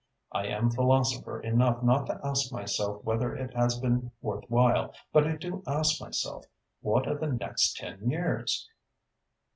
I 0.31 0.47
am 0.47 0.71
philosopher 0.71 1.39
enough 1.41 1.83
not 1.83 2.07
to 2.07 2.19
ask 2.23 2.51
myself 2.51 3.03
whether 3.03 3.35
it 3.35 3.53
has 3.55 3.77
been 3.79 4.09
worth 4.19 4.45
while, 4.49 4.95
but 5.13 5.27
I 5.27 5.35
do 5.35 5.61
ask 5.67 6.01
myself 6.01 6.45
what 6.81 7.05
of 7.07 7.19
the 7.19 7.27
next 7.31 7.77
ten 7.77 8.09
years?" 8.09 8.67